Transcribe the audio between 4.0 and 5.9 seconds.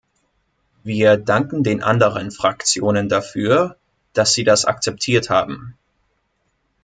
dass sie das akzeptiert haben.